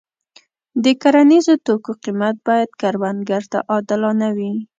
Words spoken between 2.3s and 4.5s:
باید کروندګر ته عادلانه